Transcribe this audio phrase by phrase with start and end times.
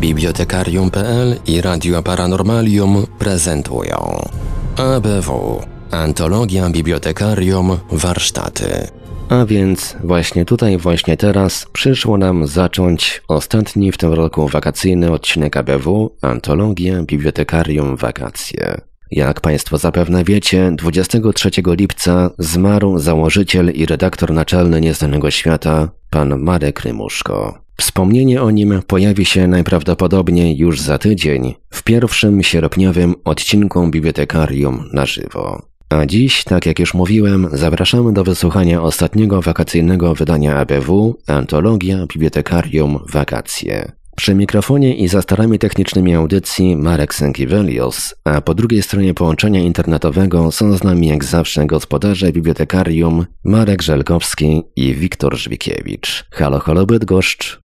[0.00, 4.28] Bibliotekarium.pl i Radio Paranormalium prezentują
[4.76, 8.88] ABW Antologia Bibliotekarium Warsztaty.
[9.28, 15.56] A więc właśnie tutaj, właśnie teraz przyszło nam zacząć ostatni w tym roku wakacyjny odcinek
[15.56, 18.80] ABW Antologia Bibliotekarium Wakacje.
[19.10, 26.80] Jak Państwo zapewne wiecie, 23 lipca zmarł założyciel i redaktor naczelny Nieznanego Świata, pan Marek
[26.80, 27.63] Rymuszko.
[27.76, 35.06] Wspomnienie o nim pojawi się najprawdopodobniej już za tydzień w pierwszym sierpniowym odcinku Bibliotekarium na
[35.06, 35.62] żywo.
[35.88, 42.98] A dziś, tak jak już mówiłem, zapraszamy do wysłuchania ostatniego wakacyjnego wydania ABW Antologia Bibliotekarium
[43.12, 43.92] Wakacje.
[44.16, 50.52] Przy mikrofonie i za starami technicznymi audycji Marek Sękiewelios, a po drugiej stronie połączenia internetowego
[50.52, 56.24] są z nami jak zawsze gospodarze bibliotekarium Marek Żelkowski i Wiktor Żwikiewicz.
[56.30, 57.63] Halo, halo Bydgoszcz.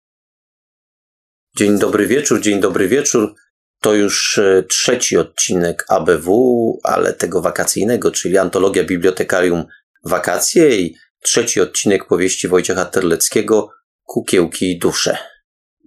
[1.58, 3.36] Dzień dobry wieczór, dzień dobry wieczór.
[3.82, 9.66] To już e, trzeci odcinek ABW, ale tego wakacyjnego, czyli Antologia Bibliotekarium
[10.04, 13.70] Wakacje i trzeci odcinek powieści Wojciecha Terleckiego
[14.04, 15.18] Kukiełki i dusze.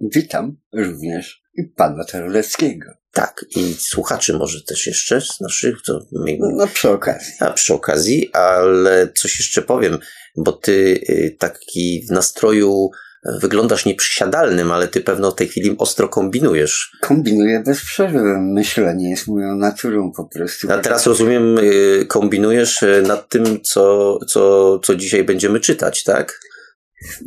[0.01, 2.91] Witam również i pana Terleckiego.
[3.11, 5.75] Tak, i słuchaczy może też jeszcze z naszych.
[5.85, 5.99] To...
[6.39, 7.33] No przy okazji.
[7.39, 9.99] A przy okazji, ale coś jeszcze powiem,
[10.37, 12.89] bo ty y, taki w nastroju
[13.41, 16.91] wyglądasz nieprzysiadalnym, ale ty pewno w tej chwili ostro kombinujesz.
[17.01, 18.37] Kombinuję bez przerwy.
[18.39, 20.71] Myślenie jest moją naturą po prostu.
[20.71, 26.39] A teraz rozumiem, y, kombinujesz y, nad tym, co, co, co dzisiaj będziemy czytać, tak?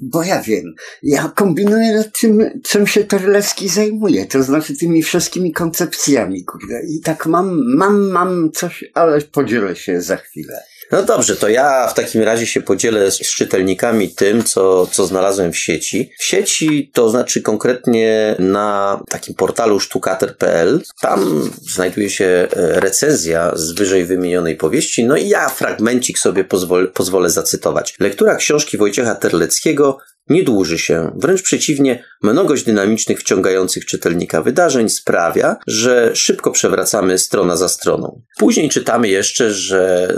[0.02, 5.52] Bo ja wiem, ja kombinuję nad tym, czym się Terlecki zajmuje, to znaczy tymi wszystkimi
[5.52, 6.82] koncepcjami, kurde.
[6.88, 10.62] I tak mam, mam, mam coś, ale podzielę się za chwilę.
[10.92, 15.52] No dobrze, to ja w takim razie się podzielę z czytelnikami tym, co, co znalazłem
[15.52, 16.10] w sieci.
[16.18, 20.82] W sieci to znaczy konkretnie na takim portalu sztukater.pl.
[21.00, 22.48] Tam znajduje się e,
[22.80, 27.94] recenzja z wyżej wymienionej powieści, no i ja fragmencik sobie pozwolę, pozwolę zacytować.
[28.00, 29.98] Lektura książki Wojciecha Terleckiego
[30.32, 31.10] nie dłuży się.
[31.16, 38.22] Wręcz przeciwnie, mnogość dynamicznych, wciągających czytelnika wydarzeń sprawia, że szybko przewracamy strona za stroną.
[38.38, 40.08] Później czytamy jeszcze, że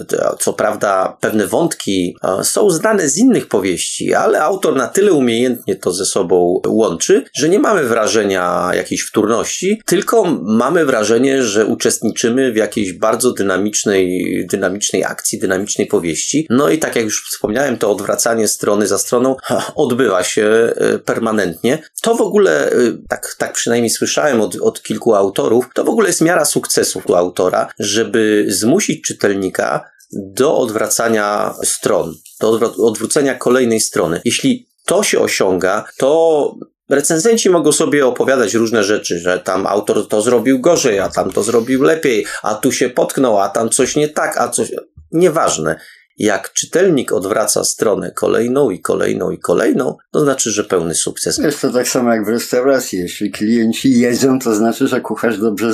[0.40, 5.92] co prawda pewne wątki są znane z innych powieści, ale autor na tyle umiejętnie to
[5.92, 12.56] ze sobą łączy, że nie mamy wrażenia jakiejś wtórności, tylko mamy wrażenie, że uczestniczymy w
[12.56, 16.46] jakiejś bardzo dynamicznej, dynamicznej akcji, dynamicznej powieści.
[16.50, 19.36] No i tak jak już wspomniałem, to odwracanie strony za stroną
[19.74, 21.78] odbywa się e, permanentnie.
[22.02, 22.74] To w ogóle, e,
[23.08, 27.68] tak, tak przynajmniej słyszałem od, od kilku autorów, to w ogóle jest miara sukcesu autora,
[27.78, 34.20] żeby zmusić czytelnika do odwracania stron, do odwrócenia kolejnej strony.
[34.24, 36.54] Jeśli to się osiąga, to
[36.88, 41.42] Recenzenci mogą sobie opowiadać różne rzeczy, że tam autor to zrobił gorzej, a tam to
[41.42, 44.72] zrobił lepiej, a tu się potknął, a tam coś nie tak, a coś.
[45.12, 45.80] Nieważne.
[46.18, 51.38] Jak czytelnik odwraca stronę kolejną i kolejną i kolejną, to znaczy, że pełny sukces.
[51.38, 52.98] Jest to tak samo jak w restauracji.
[52.98, 55.72] Jeśli klienci jedzą, to znaczy, że kucharz dobrze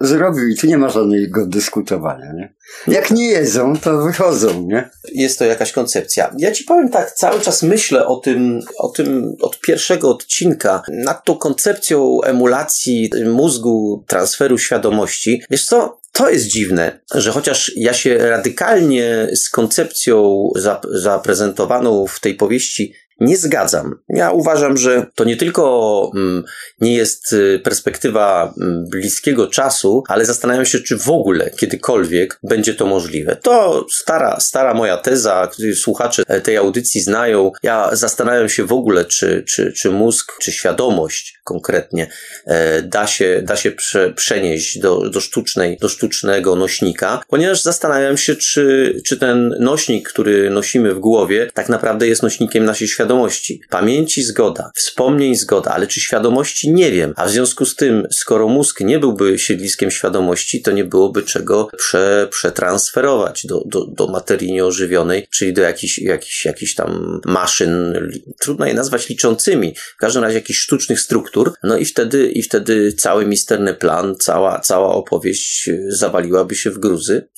[0.00, 2.32] zrobił i tu nie ma żadnego dyskutowania.
[2.32, 2.54] Nie?
[2.88, 4.66] Jak nie jedzą, to wychodzą.
[4.66, 4.90] Nie?
[5.12, 6.34] Jest to jakaś koncepcja.
[6.38, 11.24] Ja ci powiem tak, cały czas myślę o tym, o tym od pierwszego odcinka, nad
[11.24, 15.42] tą koncepcją emulacji mózgu, transferu świadomości.
[15.50, 20.48] Wiesz co, to jest dziwne, że chociaż ja się radykalnie z koncepcją
[20.90, 23.94] zaprezentowaną w tej powieści nie zgadzam.
[24.08, 26.44] Ja uważam, że to nie tylko mm,
[26.80, 32.74] nie jest y, perspektywa mm, bliskiego czasu, ale zastanawiam się, czy w ogóle kiedykolwiek będzie
[32.74, 33.36] to możliwe.
[33.36, 37.52] To stara, stara moja teza, słuchacze tej audycji znają.
[37.62, 42.10] Ja zastanawiam się w ogóle, czy, czy, czy mózg, czy świadomość konkretnie
[42.46, 48.16] e, da się, da się prze, przenieść do, do, sztucznej, do sztucznego nośnika, ponieważ zastanawiam
[48.16, 53.07] się, czy, czy ten nośnik, który nosimy w głowie, tak naprawdę jest nośnikiem naszej świadomości
[53.08, 53.60] świadomości.
[53.70, 57.12] Pamięci zgoda, wspomnień zgoda, ale czy świadomości nie wiem.
[57.16, 61.68] A w związku z tym, skoro mózg nie byłby siedliskiem świadomości, to nie byłoby czego
[61.78, 67.94] prze, przetransferować do, do, do materii nieożywionej, czyli do jakichś, jakichś, jakichś tam maszyn,
[68.40, 72.92] trudno je nazwać liczącymi, w każdym razie jakichś sztucznych struktur, no i wtedy, i wtedy
[72.92, 77.28] cały misterny plan, cała, cała opowieść zawaliłaby się w gruzy.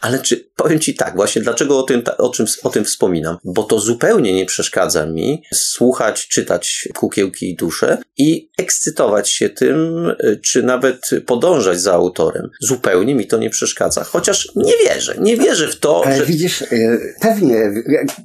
[0.00, 3.36] Ale czy, powiem Ci tak, właśnie dlaczego o tym, o, czym, o tym wspominam?
[3.44, 5.06] Bo to zupełnie nie przeszkadza
[5.52, 12.50] słuchać, czytać kukiełki i dusze i ekscytować się tym, y, czy nawet podążać za autorem.
[12.60, 14.04] Zupełnie mi to nie przeszkadza.
[14.04, 16.26] Chociaż nie wierzę, nie wierzę w to, Ale że...
[16.26, 17.72] widzisz, y, pewnie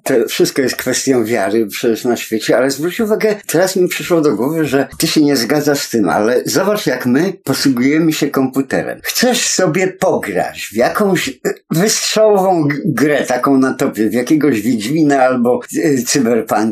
[0.04, 4.36] to wszystko jest kwestią wiary przecież na świecie, ale zwróć uwagę, teraz mi przyszło do
[4.36, 9.00] głowy, że ty się nie zgadzasz z tym, ale zobacz jak my posługujemy się komputerem.
[9.04, 11.34] Chcesz sobie pograć w jakąś y,
[11.72, 16.04] wystrzałową grę taką na topie, w jakiegoś Wiedźmina albo y,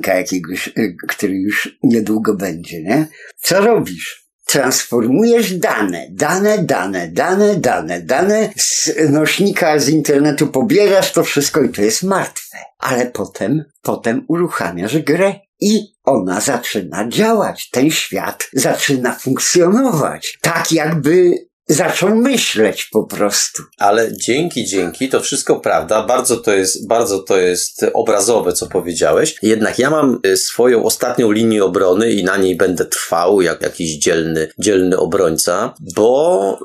[0.02, 3.08] cyberpunka jakiegoś, y, który już niedługo będzie, nie?
[3.42, 4.22] Co robisz?
[4.46, 11.70] Transformujesz dane, dane, dane, dane, dane, dane z nośnika z internetu pobierasz to wszystko i
[11.70, 12.58] to jest martwe.
[12.80, 17.70] Ale potem, potem uruchamiasz grę i ona zaczyna działać.
[17.70, 20.38] Ten świat zaczyna funkcjonować.
[20.42, 21.34] Tak jakby
[21.68, 23.64] zaczął myśleć po prostu.
[23.78, 26.04] Ale dzięki, dzięki, to wszystko prawda.
[26.04, 29.36] Bardzo to jest, bardzo to jest obrazowe, co powiedziałeś.
[29.42, 33.98] Jednak ja mam y, swoją ostatnią linię obrony i na niej będę trwał jak jakiś
[33.98, 36.60] dzielny, dzielny obrońca, bo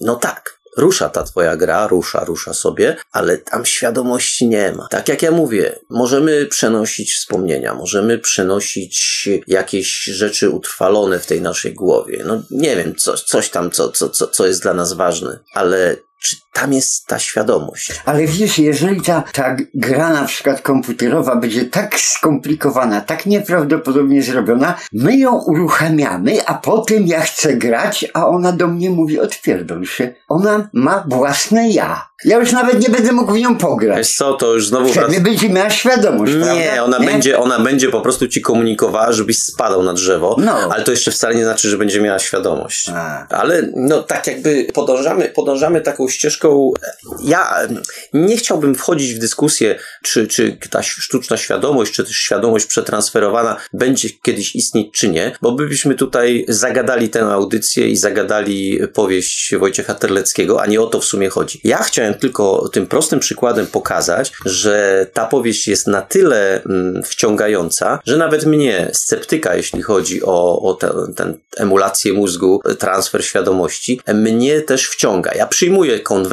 [0.00, 0.59] no tak.
[0.76, 4.88] Rusza ta twoja gra, rusza, rusza sobie, ale tam świadomości nie ma.
[4.88, 11.74] Tak jak ja mówię, możemy przenosić wspomnienia, możemy przenosić jakieś rzeczy utrwalone w tej naszej
[11.74, 12.22] głowie.
[12.26, 15.96] No nie wiem, coś, coś tam, co, co, co, co jest dla nas ważne, ale
[16.22, 17.92] czy tam jest ta świadomość?
[18.04, 24.74] Ale wiesz, jeżeli ta, ta gra na przykład komputerowa będzie tak skomplikowana, tak nieprawdopodobnie zrobiona,
[24.92, 30.14] my ją uruchamiamy, a potem ja chcę grać, a ona do mnie mówi odpierdol się.
[30.28, 32.10] Ona ma własne ja.
[32.24, 34.14] Ja już nawet nie będę mógł w nią Wiesz pograć.
[34.16, 36.84] co, to już znowu Wtedy będzie miała świadomość, Nie, prawda?
[36.84, 40.52] ona będzie, ona będzie po prostu ci komunikowała, żebyś spadał na drzewo, No.
[40.70, 42.88] ale to jeszcze wcale nie znaczy, że będzie miała świadomość.
[42.94, 43.26] A.
[43.28, 46.39] Ale no tak jakby podążamy, podążamy taką ścieżką.
[47.22, 47.68] Ja
[48.12, 54.08] nie chciałbym wchodzić w dyskusję, czy, czy ta sztuczna świadomość, czy też świadomość przetransferowana będzie
[54.22, 60.62] kiedyś istnieć, czy nie, bo byśmy tutaj zagadali tę audycję i zagadali powieść Wojciecha Terleckiego,
[60.62, 61.60] a nie o to w sumie chodzi.
[61.64, 68.00] Ja chciałem tylko tym prostym przykładem pokazać, że ta powieść jest na tyle mm, wciągająca,
[68.06, 70.74] że nawet mnie, sceptyka, jeśli chodzi o, o
[71.16, 75.32] tę emulację mózgu, transfer świadomości, mnie też wciąga.
[75.34, 76.29] Ja przyjmuję konwencję,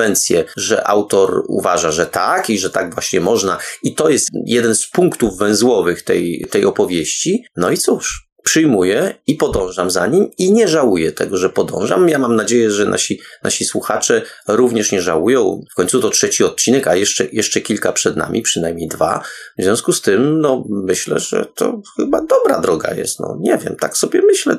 [0.57, 4.87] że autor uważa, że tak i że tak właśnie można i to jest jeden z
[4.87, 7.43] punktów węzłowych tej, tej opowieści.
[7.55, 12.09] No i cóż, przyjmuję i podążam za nim i nie żałuję tego, że podążam.
[12.09, 15.61] Ja mam nadzieję, że nasi, nasi słuchacze również nie żałują.
[15.71, 19.23] W końcu to trzeci odcinek, a jeszcze, jeszcze kilka przed nami, przynajmniej dwa.
[19.59, 23.19] W związku z tym, no, myślę, że to chyba dobra droga jest.
[23.19, 24.57] No, nie wiem, tak sobie myślę.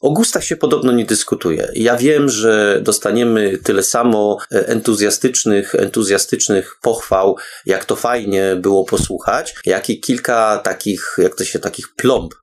[0.00, 1.68] O gustach się podobno nie dyskutuje.
[1.74, 7.36] Ja wiem, że dostaniemy tyle samo e, entuzjastycznych, entuzjastycznych pochwał,
[7.66, 12.34] jak to fajnie było posłuchać, jak i kilka takich, jak to się, takich plomb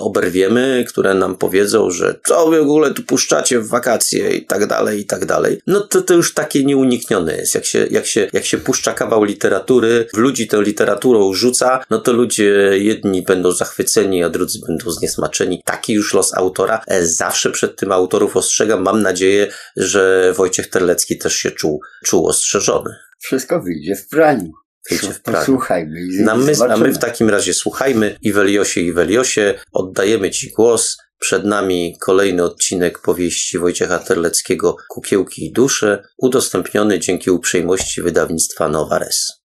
[0.00, 4.66] oberwiemy, które nam powiedzą, że co wy w ogóle tu puszczacie w wakacje i tak
[4.66, 5.60] dalej, i tak dalej.
[5.66, 7.54] No to to już takie nieuniknione jest.
[7.54, 11.98] Jak się, jak się, jak się puszcza kawał literatury, w ludzi tę literaturą rzuca, no
[11.98, 15.62] to ludzie jedni będą zachwyceni, a drudzy będą zniesmaczeni.
[15.64, 16.80] Taki już los autora.
[16.86, 18.82] E, Zawsze przed tym autorów ostrzegam.
[18.82, 22.94] Mam nadzieję, że Wojciech Terlecki też się czuł, czuł ostrzeżony.
[23.18, 24.52] Wszystko wyjdzie w praniu.
[24.98, 25.38] W praniu.
[25.38, 26.00] Posłuchajmy.
[26.00, 30.96] i Na my, a my w takim razie słuchajmy Iweliosie Iweliosie, oddajemy Ci głos.
[31.18, 39.40] Przed nami kolejny odcinek powieści Wojciecha Terleckiego Kukiełki i dusze, udostępniony dzięki uprzejmości wydawnictwa Nowares.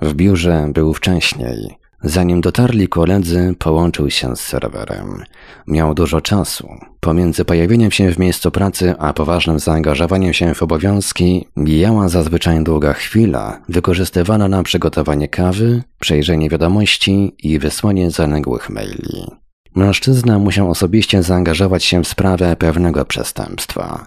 [0.00, 1.78] W biurze był wcześniej.
[2.02, 5.24] Zanim dotarli koledzy, połączył się z serwerem.
[5.66, 6.68] Miał dużo czasu.
[7.00, 12.92] Pomiędzy pojawieniem się w miejscu pracy a poważnym zaangażowaniem się w obowiązki mijała zazwyczaj długa
[12.92, 19.26] chwila, wykorzystywana na przygotowanie kawy, przejrzenie wiadomości i wysłanie zaległych maili.
[19.74, 24.06] Mężczyzna musiał osobiście zaangażować się w sprawę pewnego przestępstwa.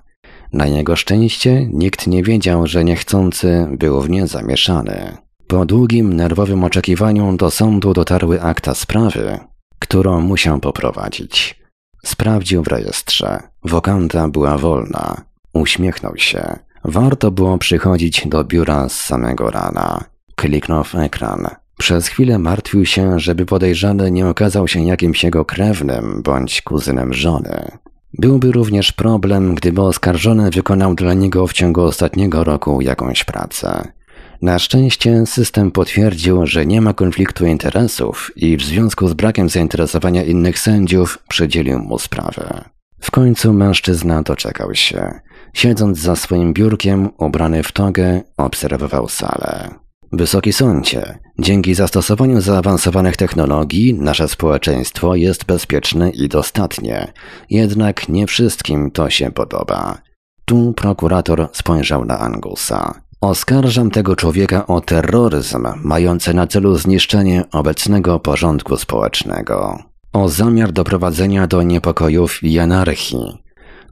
[0.53, 5.17] Na jego szczęście nikt nie wiedział, że niechcący był w nie zamieszany.
[5.50, 9.39] Po długim, nerwowym oczekiwaniu do sądu dotarły akta sprawy,
[9.79, 11.60] którą musiał poprowadzić.
[12.06, 13.39] Sprawdził w rejestrze.
[13.63, 15.22] Wokanta była wolna.
[15.53, 16.60] Uśmiechnął się.
[16.84, 20.03] Warto było przychodzić do biura z samego rana.
[20.36, 21.48] Kliknął w ekran.
[21.77, 27.72] Przez chwilę martwił się, żeby podejrzany nie okazał się jakimś jego krewnym bądź kuzynem żony.
[28.13, 33.99] Byłby również problem, gdyby oskarżony wykonał dla niego w ciągu ostatniego roku jakąś pracę.
[34.41, 40.24] Na szczęście system potwierdził, że nie ma konfliktu interesów i w związku z brakiem zainteresowania
[40.24, 42.63] innych sędziów przydzielił mu sprawę.
[43.01, 45.19] W końcu mężczyzna doczekał się.
[45.53, 49.69] Siedząc za swoim biurkiem, ubrany w togę, obserwował salę.
[50.12, 57.13] Wysoki sądzie, dzięki zastosowaniu zaawansowanych technologii nasze społeczeństwo jest bezpieczne i dostatnie,
[57.50, 60.01] jednak nie wszystkim to się podoba.
[60.46, 63.01] Tu prokurator spojrzał na Angusa.
[63.21, 69.79] Oskarżam tego człowieka o terroryzm mający na celu zniszczenie obecnego porządku społecznego,
[70.13, 73.43] o zamiar doprowadzenia do niepokojów i anarchii.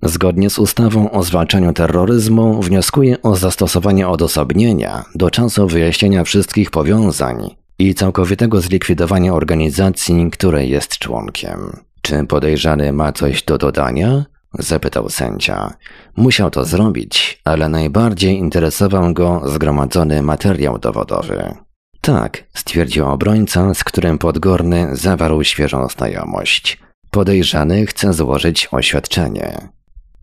[0.04, 7.56] Zgodnie z ustawą o zwalczaniu terroryzmu wnioskuję o zastosowanie odosobnienia do czasu wyjaśnienia wszystkich powiązań
[7.80, 11.78] i całkowitego zlikwidowania organizacji, której jest członkiem.
[12.02, 14.26] Czy podejrzany ma coś do dodania?
[14.60, 15.74] Zapytał sędzia.
[16.16, 21.56] Musiał to zrobić, ale najbardziej interesował go zgromadzony materiał dowodowy.
[22.02, 26.78] Tak, stwierdził obrońca, z którym Podgorny zawarł świeżą znajomość.
[27.12, 29.70] Podejrzany chce złożyć oświadczenie.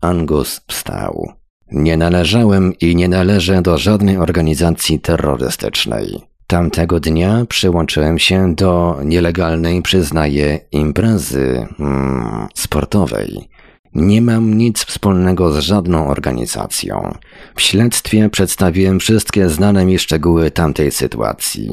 [0.01, 1.33] Angus wstał.
[1.71, 6.21] Nie należałem i nie należę do żadnej organizacji terrorystycznej.
[6.47, 13.49] Tamtego dnia przyłączyłem się do nielegalnej, przyznaję, imprezy hmm, sportowej.
[13.95, 17.13] Nie mam nic wspólnego z żadną organizacją.
[17.55, 21.69] W śledztwie przedstawiłem wszystkie znane mi szczegóły tamtej sytuacji.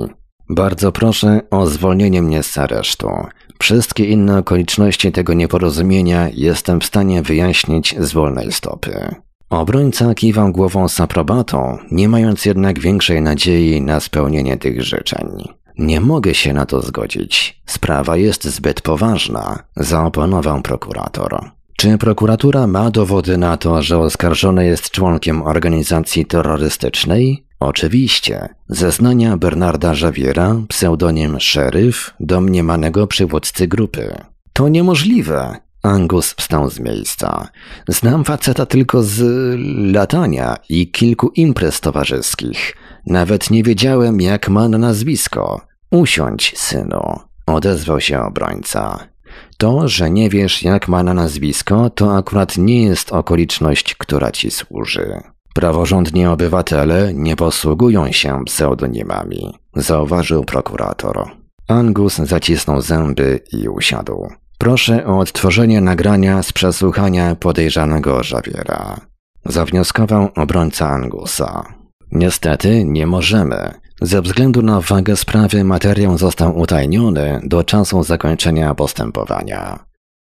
[0.49, 3.09] Bardzo proszę o zwolnienie mnie z aresztu.
[3.59, 9.15] Wszystkie inne okoliczności tego nieporozumienia jestem w stanie wyjaśnić z wolnej stopy.
[9.51, 15.29] Obrońca kiwał głową z aprobatą, nie mając jednak większej nadziei na spełnienie tych życzeń.
[15.79, 17.63] Nie mogę się na to zgodzić.
[17.67, 21.51] Sprawa jest zbyt poważna, zaoponował prokurator.
[21.83, 27.47] Czy prokuratura ma dowody na to, że oskarżony jest członkiem organizacji terrorystycznej?
[27.61, 28.49] Oczywiście.
[28.69, 34.15] Zeznania Bernarda Javiera, pseudonim Szeryf, domniemanego przywódcy grupy.
[34.53, 35.57] To niemożliwe.
[35.83, 37.49] Angus wstał z miejsca.
[37.89, 39.23] Znam faceta tylko z
[39.93, 42.77] latania i kilku imprez towarzyskich.
[43.07, 45.61] Nawet nie wiedziałem, jak ma na nazwisko.
[45.91, 49.12] Usiądź, synu, odezwał się obrońca.
[49.63, 54.51] To, że nie wiesz, jak ma na nazwisko, to akurat nie jest okoliczność, która ci
[54.51, 55.21] służy.
[55.55, 61.31] Praworządni obywatele nie posługują się pseudonimami, zauważył prokurator.
[61.69, 64.29] Angus zacisnął zęby i usiadł.
[64.59, 69.01] Proszę o odtworzenie nagrania z przesłuchania podejrzanego Żawiera.
[69.45, 71.75] Zawnioskował obrońca Angusa.
[72.13, 73.75] Niestety nie możemy.
[74.03, 79.85] Ze względu na wagę sprawy materiał został utajniony do czasu zakończenia postępowania.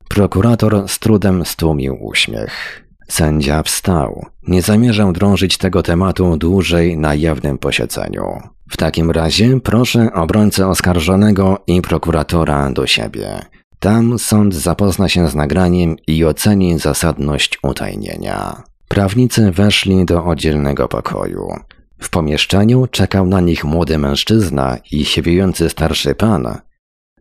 [0.08, 2.84] Prokurator z trudem stłumił uśmiech.
[3.08, 4.26] Sędzia wstał.
[4.48, 8.24] Nie zamierzał drążyć tego tematu dłużej na jawnym posiedzeniu.
[8.70, 13.42] W takim razie proszę obrońcę oskarżonego i prokuratora do siebie.
[13.78, 18.62] Tam sąd zapozna się z nagraniem i oceni zasadność utajnienia.
[18.88, 21.48] Prawnicy weszli do oddzielnego pokoju.
[21.98, 26.58] W pomieszczeniu czekał na nich młody mężczyzna i siewiejący starszy pan,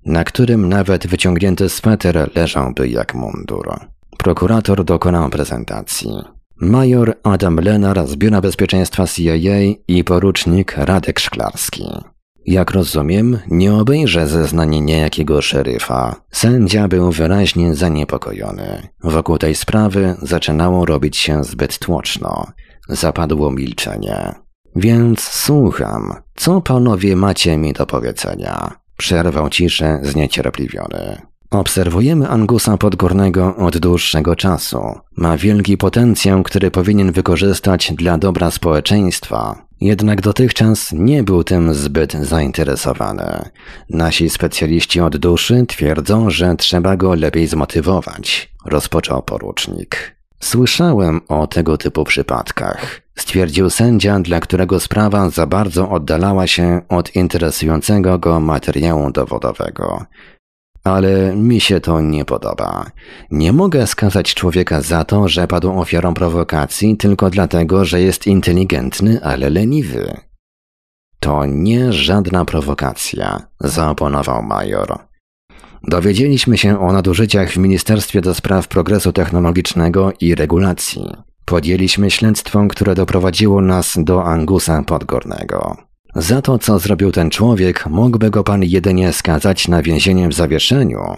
[0.05, 3.79] na którym nawet wyciągnięty sweter leżałby jak mundur.
[4.17, 6.09] Prokurator dokonał prezentacji.
[6.55, 11.83] Major Adam Lenar z Biura Bezpieczeństwa CIA i porucznik Radek Szklarski.
[12.45, 16.15] Jak rozumiem, nie obejrzę zeznanie niejakiego szeryfa.
[16.31, 18.87] Sędzia był wyraźnie zaniepokojony.
[19.03, 22.45] Wokół tej sprawy zaczynało robić się zbyt tłoczno.
[22.89, 24.42] Zapadło milczenie.
[24.75, 28.71] Więc słucham, co panowie macie mi do powiedzenia?
[28.97, 31.21] Przerwał ciszę zniecierpliwiony.
[31.51, 34.81] Obserwujemy Angusa Podgórnego od dłuższego czasu.
[35.17, 39.65] Ma wielki potencjał, który powinien wykorzystać dla dobra społeczeństwa.
[39.81, 43.49] Jednak dotychczas nie był tym zbyt zainteresowany.
[43.89, 50.15] Nasi specjaliści od duszy twierdzą, że trzeba go lepiej zmotywować, rozpoczął porucznik.
[50.43, 57.15] Słyszałem o tego typu przypadkach, stwierdził sędzia, dla którego sprawa za bardzo oddalała się od
[57.15, 60.05] interesującego go materiału dowodowego.
[60.83, 62.85] Ale mi się to nie podoba.
[63.31, 69.23] Nie mogę skazać człowieka za to, że padł ofiarą prowokacji tylko dlatego, że jest inteligentny,
[69.23, 70.17] ale leniwy.
[71.19, 75.12] To nie żadna prowokacja, zaoponował major.
[75.83, 81.05] Dowiedzieliśmy się o nadużyciach w Ministerstwie do Spraw Progresu Technologicznego i Regulacji.
[81.45, 85.77] Podjęliśmy śledztwo, które doprowadziło nas do Angusa Podgórnego.
[86.15, 91.17] Za to, co zrobił ten człowiek, mógłby go pan jedynie skazać na więzienie w zawieszeniu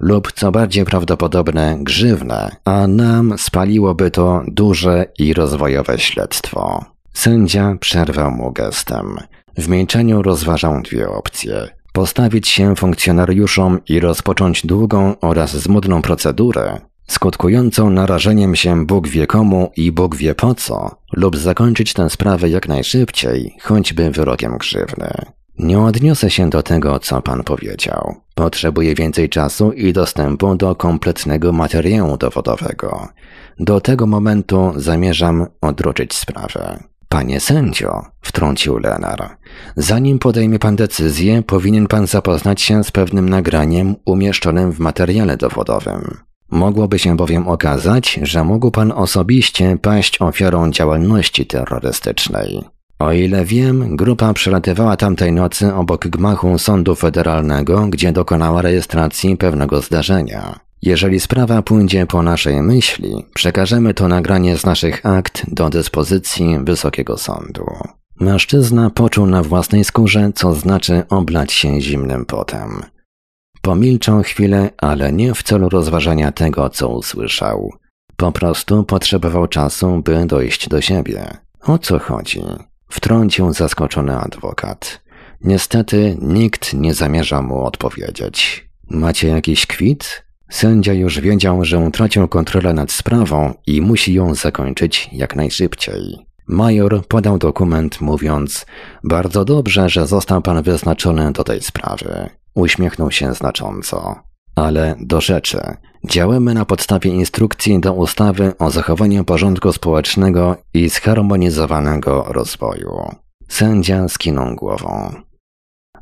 [0.00, 6.84] lub, co bardziej prawdopodobne, grzywne, a nam spaliłoby to duże i rozwojowe śledztwo.
[7.12, 9.16] Sędzia przerwał mu gestem.
[9.58, 11.68] W milczeniu rozważał dwie opcje.
[11.92, 19.70] Postawić się funkcjonariuszom i rozpocząć długą oraz zmudną procedurę, skutkującą narażeniem się Bóg wie komu
[19.76, 25.12] i Bóg wie po co, lub zakończyć tę sprawę jak najszybciej, choćby wyrokiem grzywny.
[25.58, 28.14] Nie odniosę się do tego, co pan powiedział.
[28.34, 33.08] Potrzebuję więcej czasu i dostępu do kompletnego materiału dowodowego.
[33.58, 36.91] Do tego momentu zamierzam odroczyć sprawę.
[37.12, 39.36] Panie sędzio, wtrącił Lenar,
[39.76, 46.16] zanim podejmie pan decyzję, powinien pan zapoznać się z pewnym nagraniem umieszczonym w materiale dowodowym.
[46.50, 52.64] Mogłoby się bowiem okazać, że mógł pan osobiście paść ofiarą działalności terrorystycznej.
[52.98, 59.80] O ile wiem, grupa przelatywała tamtej nocy obok gmachu sądu federalnego, gdzie dokonała rejestracji pewnego
[59.80, 60.60] zdarzenia.
[60.82, 67.18] Jeżeli sprawa pójdzie po naszej myśli, przekażemy to nagranie z naszych akt do dyspozycji Wysokiego
[67.18, 67.66] Sądu.
[68.20, 72.82] Mężczyzna poczuł na własnej skórze, co znaczy oblać się zimnym potem.
[73.62, 77.72] Pomilczał chwilę, ale nie w celu rozważania tego, co usłyszał.
[78.16, 81.36] Po prostu potrzebował czasu, by dojść do siebie.
[81.60, 82.42] O co chodzi?
[82.88, 85.02] Wtrącił zaskoczony adwokat.
[85.40, 88.68] Niestety nikt nie zamierza mu odpowiedzieć.
[88.90, 90.31] Macie jakiś kwit?
[90.52, 96.26] Sędzia już wiedział, że utracił kontrolę nad sprawą i musi ją zakończyć jak najszybciej.
[96.48, 98.66] Major podał dokument mówiąc:
[99.04, 102.28] Bardzo dobrze, że został pan wyznaczony do tej sprawy.
[102.54, 104.16] Uśmiechnął się znacząco.
[104.54, 105.60] Ale do rzeczy.
[106.04, 113.10] Działamy na podstawie instrukcji do ustawy o zachowaniu porządku społecznego i zharmonizowanego rozwoju.
[113.48, 115.14] Sędzia skinął głową.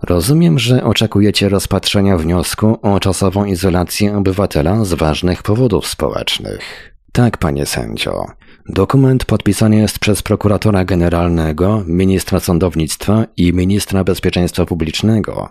[0.02, 6.94] Rozumiem, że oczekujecie rozpatrzenia wniosku o czasową izolację obywatela z ważnych powodów społecznych.
[7.12, 8.26] Tak, panie sędzio.
[8.68, 15.48] Dokument podpisany jest przez prokuratora generalnego, ministra sądownictwa i ministra bezpieczeństwa publicznego,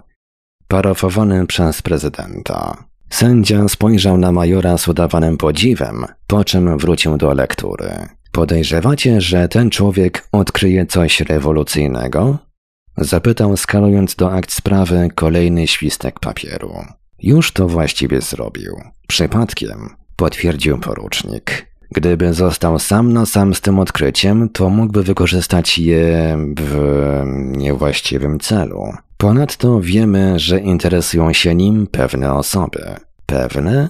[0.68, 2.84] parafowany przez prezydenta.
[3.10, 7.90] Sędzia spojrzał na majora z udawanym podziwem, po czym wrócił do lektury.
[8.32, 12.49] Podejrzewacie, że ten człowiek odkryje coś rewolucyjnego?
[12.98, 16.74] Zapytał, skalując do akt sprawy kolejny świstek papieru.
[17.22, 18.82] Już to właściwie zrobił.
[19.08, 21.70] Przypadkiem, potwierdził porucznik.
[21.92, 27.22] Gdyby został sam na sam z tym odkryciem, to mógłby wykorzystać je w
[27.58, 28.84] niewłaściwym celu.
[29.18, 32.96] Ponadto wiemy, że interesują się nim pewne osoby.
[33.26, 33.90] Pewne?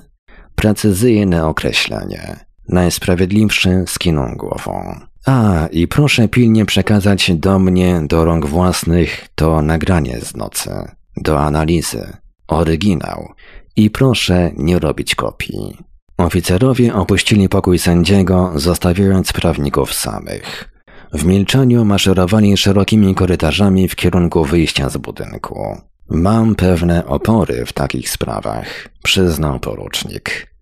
[0.56, 2.46] Precyzyjne określenie.
[2.70, 5.00] Najsprawiedliwszy skinął głową.
[5.30, 10.72] A, i proszę pilnie przekazać do mnie, do rąk własnych, to nagranie z nocy.
[11.18, 12.18] Do analizy.
[12.48, 13.30] Oryginał.
[13.76, 15.78] I proszę nie robić kopii.
[16.18, 20.70] Oficerowie opuścili pokój sędziego, zostawiając prawników samych.
[21.14, 25.78] W milczeniu maszerowali szerokimi korytarzami w kierunku wyjścia z budynku.
[26.10, 30.56] Mam pewne opory w takich sprawach, przyznał porucznik.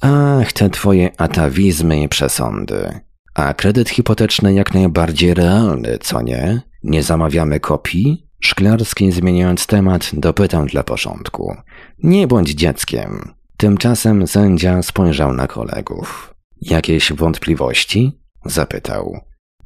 [0.00, 3.00] Ach, te twoje atawizmy i przesądy.
[3.34, 6.62] A kredyt hipoteczny jak najbardziej realny, co nie?
[6.82, 8.26] Nie zamawiamy kopii?
[8.40, 11.56] Szklarski, zmieniając temat, dopytał dla porządku.
[12.02, 13.34] Nie bądź dzieckiem.
[13.56, 16.34] Tymczasem sędzia spojrzał na kolegów.
[16.62, 18.20] Jakieś wątpliwości?
[18.44, 19.20] Zapytał.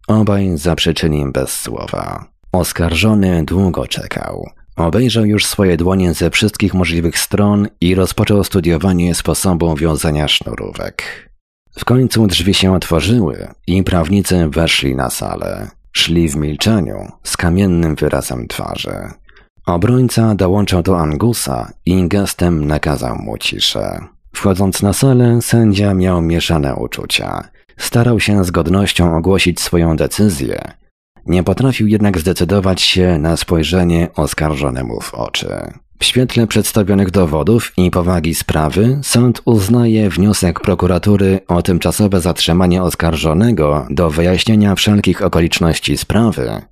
[0.08, 2.24] Obaj zaprzeczyli bez słowa.
[2.52, 4.46] Oskarżony długo czekał.
[4.76, 11.23] Obejrzał już swoje dłonie ze wszystkich możliwych stron i rozpoczął studiowanie sposobu wiązania sznurówek.
[11.78, 15.70] W końcu drzwi się otworzyły i prawnicy weszli na salę.
[15.92, 18.96] Szli w milczeniu, z kamiennym wyrazem twarzy.
[19.66, 24.00] Obrońca dołączył do Angusa i gestem nakazał mu ciszę.
[24.32, 27.48] Wchodząc na salę, sędzia miał mieszane uczucia.
[27.76, 30.60] Starał się z godnością ogłosić swoją decyzję.
[31.26, 35.72] Nie potrafił jednak zdecydować się na spojrzenie oskarżonemu w oczy.
[36.04, 43.86] W świetle przedstawionych dowodów i powagi sprawy, sąd uznaje wniosek prokuratury o tymczasowe zatrzymanie oskarżonego
[43.90, 46.62] do wyjaśnienia wszelkich okoliczności sprawy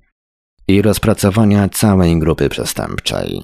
[0.67, 3.43] i rozpracowania całej grupy przestępczej.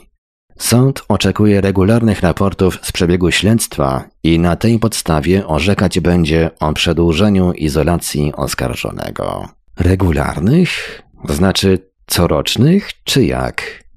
[0.58, 7.54] Sąd oczekuje regularnych raportów z przebiegu śledztwa i na tej podstawie orzekać będzie o przedłużeniu
[7.54, 9.49] izolacji oskarżonego.
[9.80, 11.02] Regularnych?
[11.30, 13.88] Znaczy corocznych, czy jak?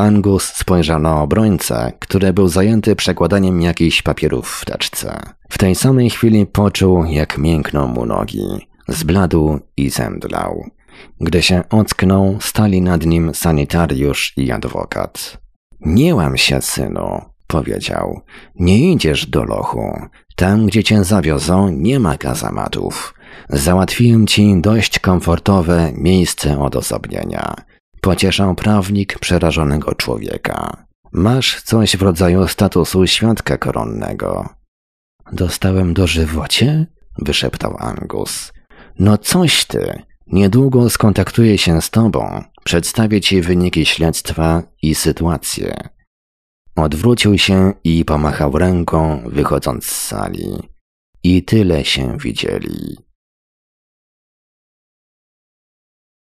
[0.00, 5.20] Angus spojrzał na obrońcę, który był zajęty przekładaniem jakichś papierów w teczce.
[5.48, 8.68] W tej samej chwili poczuł, jak miękną mu nogi.
[8.88, 10.70] Zbladł i zemdlał.
[11.20, 15.38] Gdy się ocknął, stali nad nim sanitariusz i adwokat.
[15.80, 18.20] Nie łam się, synu, powiedział.
[18.54, 20.00] Nie idziesz do lochu.
[20.36, 23.14] Tam, gdzie cię zawiozą, nie ma kazamatów.
[23.48, 27.54] Załatwiłem ci dość komfortowe miejsce odosobnienia.
[28.00, 30.86] Pocieszał prawnik przerażonego człowieka.
[31.12, 34.48] Masz coś w rodzaju statusu świadka koronnego.
[35.32, 36.86] dostałem dożywocie?
[37.18, 38.52] wyszeptał Angus.
[38.98, 40.02] No coś ty.
[40.26, 45.88] Niedługo skontaktuję się z tobą, przedstawię ci wyniki śledztwa i sytuację.
[46.76, 50.58] Odwrócił się i pomachał ręką, wychodząc z sali.
[51.22, 52.96] I tyle się widzieli.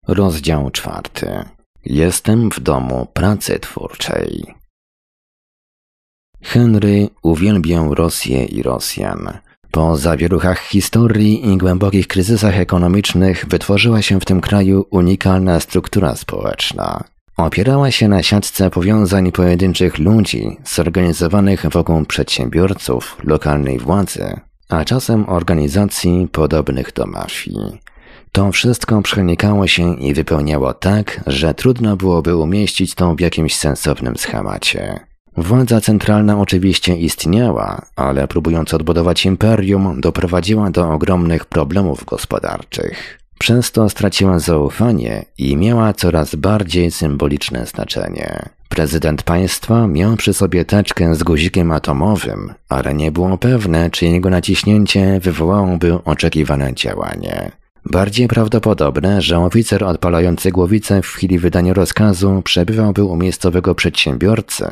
[0.08, 1.44] Rozdział czwarty.
[1.84, 4.54] Jestem w domu pracy twórczej.
[6.42, 9.38] Henry uwielbiał Rosję i Rosjan.
[9.70, 17.04] Po zawieruchach historii i głębokich kryzysach ekonomicznych wytworzyła się w tym kraju unikalna struktura społeczna.
[17.36, 26.28] Opierała się na siatce powiązań pojedynczych ludzi zorganizowanych wokół przedsiębiorców, lokalnej władzy, a czasem organizacji
[26.32, 27.80] podobnych do mafii.
[28.32, 34.16] To wszystko przenikało się i wypełniało tak, że trudno byłoby umieścić to w jakimś sensownym
[34.16, 35.00] schemacie.
[35.36, 43.18] Władza centralna oczywiście istniała, ale próbując odbudować imperium, doprowadziła do ogromnych problemów gospodarczych.
[43.38, 48.48] Przez to straciła zaufanie i miała coraz bardziej symboliczne znaczenie.
[48.68, 54.30] Prezydent państwa miał przy sobie teczkę z guzikiem atomowym, ale nie było pewne, czy jego
[54.30, 57.61] naciśnięcie wywołałoby oczekiwane działanie.
[57.84, 64.66] Bardziej prawdopodobne, że oficer odpalający głowicę w chwili wydania rozkazu przebywałby u miejscowego przedsiębiorcy,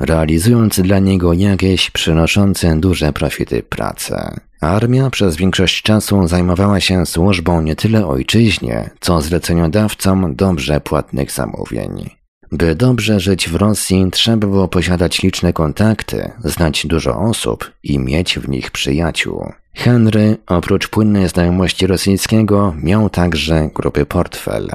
[0.00, 4.40] realizując dla niego jakieś przynoszące duże profity prace.
[4.60, 12.15] Armia przez większość czasu zajmowała się służbą nie tyle ojczyźnie, co zleceniodawcom dobrze płatnych zamówień.
[12.52, 18.38] By dobrze żyć w Rosji, trzeba było posiadać liczne kontakty, znać dużo osób i mieć
[18.38, 19.52] w nich przyjaciół.
[19.74, 24.70] Henry, oprócz płynnej znajomości rosyjskiego, miał także grupy portfel.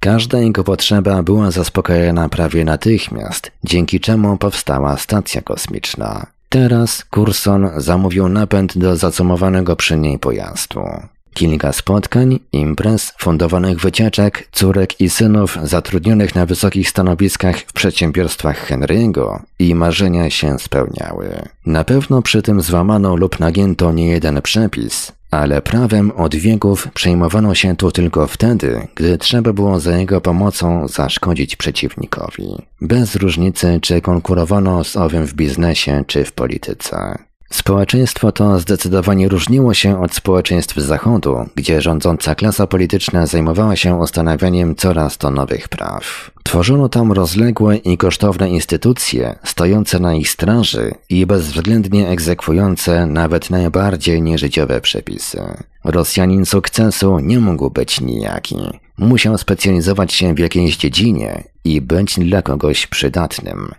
[0.00, 6.26] Każda jego potrzeba była zaspokojona prawie natychmiast, dzięki czemu powstała stacja kosmiczna.
[6.48, 10.80] Teraz Curson zamówił napęd do zacumowanego przy niej pojazdu.
[11.34, 19.38] Kilka spotkań, imprez, fundowanych wycieczek, córek i synów zatrudnionych na wysokich stanowiskach w przedsiębiorstwach Henry'ego
[19.58, 21.42] i marzenia się spełniały.
[21.66, 27.76] Na pewno przy tym złamano lub nagięto niejeden przepis, ale prawem od wieków przejmowano się
[27.76, 32.66] tu tylko wtedy, gdy trzeba było za jego pomocą zaszkodzić przeciwnikowi.
[32.80, 37.18] Bez różnicy, czy konkurowano z owym w biznesie, czy w polityce.
[37.52, 44.74] Społeczeństwo to zdecydowanie różniło się od społeczeństw Zachodu, gdzie rządząca klasa polityczna zajmowała się ustanawianiem
[44.74, 46.30] coraz to nowych praw.
[46.42, 54.22] Tworzono tam rozległe i kosztowne instytucje, stojące na ich straży i bezwzględnie egzekwujące nawet najbardziej
[54.22, 55.42] nieżyciowe przepisy.
[55.84, 58.56] Rosjanin sukcesu nie mógł być nijaki.
[58.98, 63.74] Musiał specjalizować się w jakiejś dziedzinie i być dla kogoś przydatnym.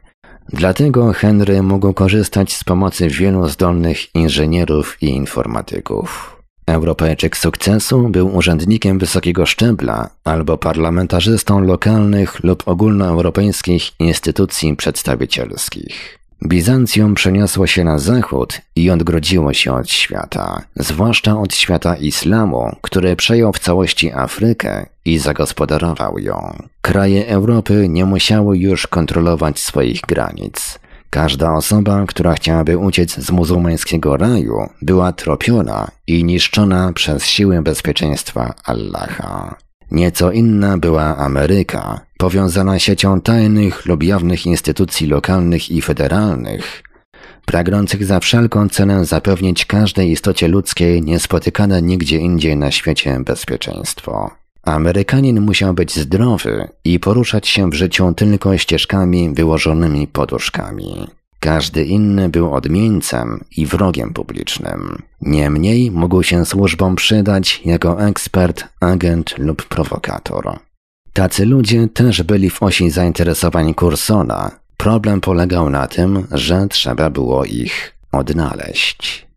[0.50, 6.38] Dlatego Henry mógł korzystać z pomocy wielu zdolnych inżynierów i informatyków.
[6.68, 16.23] Europejczyk sukcesu był urzędnikiem wysokiego szczebla albo parlamentarzystą lokalnych lub ogólnoeuropejskich instytucji przedstawicielskich.
[16.48, 23.16] Bizancjum przeniosło się na zachód i odgrodziło się od świata, zwłaszcza od świata islamu, który
[23.16, 26.58] przejął w całości Afrykę i zagospodarował ją.
[26.82, 30.80] Kraje Europy nie musiały już kontrolować swoich granic.
[31.10, 38.54] Każda osoba, która chciałaby uciec z muzułmańskiego raju, była tropiona i niszczona przez siły bezpieczeństwa
[38.66, 39.56] Allaha.
[39.92, 46.84] Nieco inna była Ameryka, powiązana siecią tajnych lub jawnych instytucji lokalnych i federalnych,
[47.46, 54.32] pragnących za wszelką cenę zapewnić każdej istocie ludzkiej niespotykane nigdzie indziej na świecie bezpieczeństwo.
[54.64, 61.08] Amerykanin musiał być zdrowy i poruszać się w życiu tylko ścieżkami wyłożonymi poduszkami.
[61.40, 65.02] Każdy inny był odmieńcem i wrogiem publicznym.
[65.22, 70.60] Niemniej mógł się służbom przydać jako ekspert, agent lub prowokator.
[71.14, 74.60] Tacy ludzie też byli w osi zainteresowań Cursona.
[74.78, 79.28] Problem polegał na tym, że trzeba było ich odnaleźć.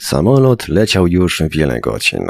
[0.00, 2.26] Samolot leciał już wiele godzin.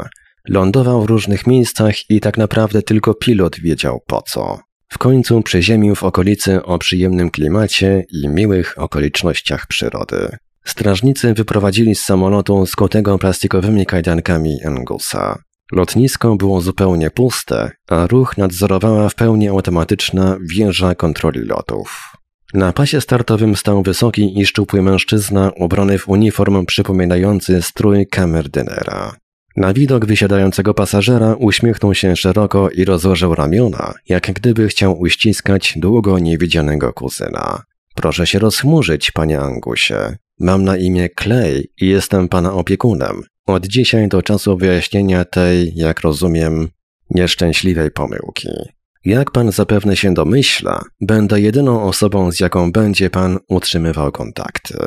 [0.47, 4.59] Lądował w różnych miejscach i tak naprawdę tylko pilot wiedział po co.
[4.89, 10.37] W końcu przyziemił w okolicy o przyjemnym klimacie i miłych okolicznościach przyrody.
[10.65, 15.39] Strażnicy wyprowadzili z samolotu skutego plastikowymi kajdankami Angusa.
[15.71, 22.11] Lotnisko było zupełnie puste, a ruch nadzorowała w pełni automatyczna wieża kontroli lotów.
[22.53, 29.15] Na pasie startowym stał wysoki i szczupły mężczyzna ubrany w uniform przypominający strój kamerdynera.
[29.57, 36.19] Na widok wysiadającego pasażera uśmiechnął się szeroko i rozłożył ramiona, jak gdyby chciał uściskać długo
[36.19, 37.63] niewidzianego kuzyna.
[37.95, 40.17] Proszę się rozchmurzyć, panie Angusie.
[40.39, 43.21] Mam na imię Clay i jestem pana opiekunem.
[43.45, 46.67] Od dzisiaj do czasu wyjaśnienia tej, jak rozumiem,
[47.09, 48.49] nieszczęśliwej pomyłki.
[49.05, 54.77] Jak pan zapewne się domyśla, będę jedyną osobą, z jaką będzie pan utrzymywał kontakty.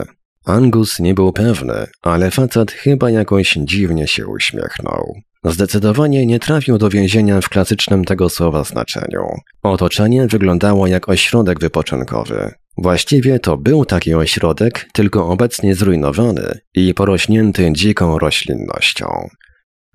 [0.45, 5.15] Angus nie był pewny, ale facet chyba jakoś dziwnie się uśmiechnął.
[5.45, 9.25] Zdecydowanie nie trafił do więzienia w klasycznym tego słowa znaczeniu.
[9.63, 12.55] Otoczenie wyglądało jak ośrodek wypoczynkowy.
[12.83, 19.29] Właściwie to był taki ośrodek, tylko obecnie zrujnowany i porośnięty dziką roślinnością.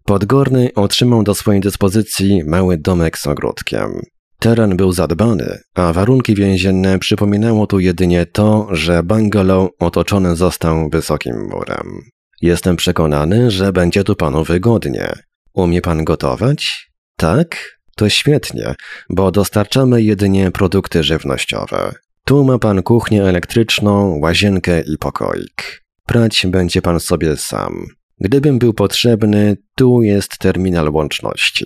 [0.06, 4.02] Podgórny otrzymał do swojej dyspozycji mały domek z ogródkiem.
[4.40, 11.50] Teren był zadbany, a warunki więzienne przypominało tu jedynie to, że bungalow otoczony został wysokim
[11.50, 12.02] murem.
[12.42, 15.14] Jestem przekonany, że będzie tu panu wygodnie.
[15.54, 16.90] Umie pan gotować?
[17.18, 17.80] Tak?
[17.96, 18.76] To świetnie,
[19.10, 21.94] bo dostarczamy jedynie produkty żywnościowe.
[22.26, 25.84] Tu ma pan kuchnię elektryczną, łazienkę i pokoik.
[26.06, 27.86] Prać będzie pan sobie sam.
[28.20, 31.66] Gdybym był potrzebny, tu jest terminal łączności.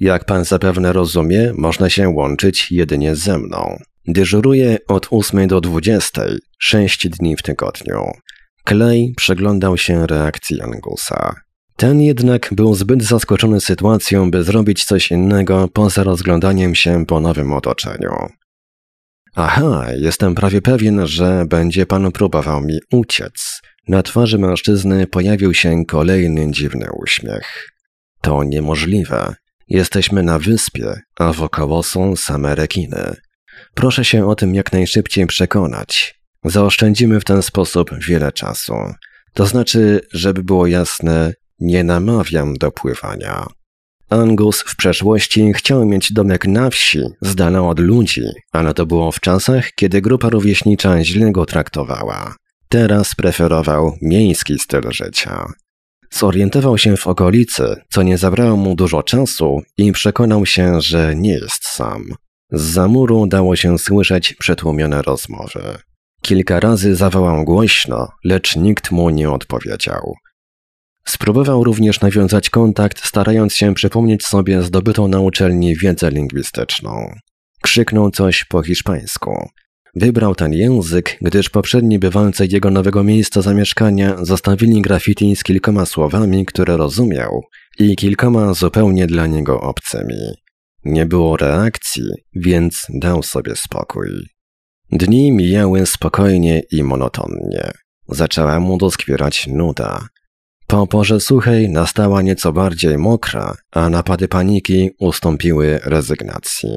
[0.00, 3.78] Jak pan zapewne rozumie, można się łączyć jedynie ze mną.
[4.06, 6.22] Dyżuruję od 8 do 20,
[6.58, 8.04] 6 dni w tygodniu.
[8.68, 11.34] Clay przeglądał się reakcji Angusa.
[11.76, 17.52] Ten jednak był zbyt zaskoczony sytuacją, by zrobić coś innego poza rozglądaniem się po nowym
[17.52, 18.10] otoczeniu.
[19.36, 23.60] Aha, jestem prawie pewien, że będzie pan próbował mi uciec.
[23.88, 27.68] Na twarzy mężczyzny pojawił się kolejny dziwny uśmiech.
[28.20, 29.34] To niemożliwe.
[29.68, 33.14] Jesteśmy na wyspie, a wokoło są same rekiny.
[33.74, 36.14] Proszę się o tym jak najszybciej przekonać.
[36.44, 38.74] Zaoszczędzimy w ten sposób wiele czasu.
[39.34, 43.46] To znaczy, żeby było jasne, nie namawiam do pływania.
[44.10, 49.12] Angus w przeszłości chciał mieć domek na wsi, z dala od ludzi, ale to było
[49.12, 52.34] w czasach, kiedy grupa rówieśnicza źle go traktowała.
[52.68, 55.46] Teraz preferował miejski styl życia.
[56.10, 61.32] Zorientował się w okolicy, co nie zabrało mu dużo czasu i przekonał się, że nie
[61.32, 62.04] jest sam.
[62.52, 65.78] Z zamuru dało się słyszeć przetłumione rozmowy.
[66.22, 70.14] Kilka razy zawołał głośno, lecz nikt mu nie odpowiedział.
[71.08, 77.14] Spróbował również nawiązać kontakt, starając się przypomnieć sobie zdobytą na uczelni wiedzę lingwistyczną.
[77.62, 79.48] Krzyknął coś po hiszpańsku.
[79.96, 86.46] Wybrał ten język, gdyż poprzedni bywalcy jego nowego miejsca zamieszkania zostawili graffiti z kilkoma słowami,
[86.46, 87.42] które rozumiał
[87.78, 90.34] i kilkoma zupełnie dla niego obcymi.
[90.84, 94.08] Nie było reakcji, więc dał sobie spokój.
[94.92, 97.72] Dni mijały spokojnie i monotonnie.
[98.08, 100.06] Zaczęła mu doskwierać nuda.
[100.74, 106.70] Po porze suchej nastała nieco bardziej mokra, a napady paniki ustąpiły rezygnacji.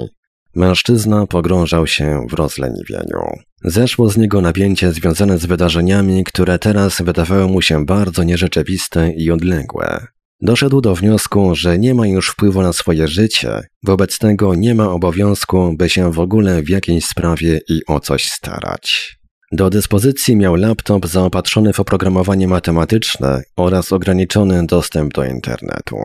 [0.55, 3.21] Mężczyzna pogrążał się w rozleniwieniu.
[3.63, 9.31] Zeszło z niego napięcie związane z wydarzeniami, które teraz wydawały mu się bardzo nierzeczywiste i
[9.31, 10.07] odległe.
[10.41, 14.89] Doszedł do wniosku, że nie ma już wpływu na swoje życie, wobec tego nie ma
[14.89, 19.16] obowiązku, by się w ogóle w jakiejś sprawie i o coś starać.
[19.51, 25.97] Do dyspozycji miał laptop zaopatrzony w oprogramowanie matematyczne oraz ograniczony dostęp do internetu.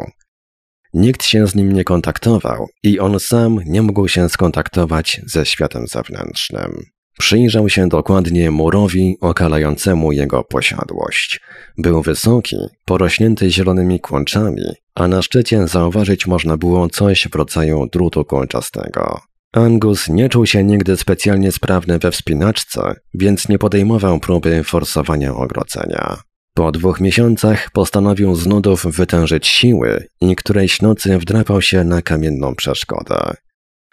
[0.94, 5.86] Nikt się z nim nie kontaktował i on sam nie mógł się skontaktować ze światem
[5.86, 6.82] zewnętrznym.
[7.18, 11.40] Przyjrzał się dokładnie murowi okalającemu jego posiadłość.
[11.78, 14.62] Był wysoki, porośnięty zielonymi kłączami,
[14.94, 19.31] a na szczycie zauważyć można było coś w rodzaju drutu kolczastego.
[19.52, 26.16] Angus nie czuł się nigdy specjalnie sprawny we wspinaczce, więc nie podejmował próby forsowania ogrodzenia.
[26.54, 32.54] Po dwóch miesiącach postanowił z nudów wytężyć siły i którejś nocy wdrapał się na kamienną
[32.54, 33.34] przeszkodę.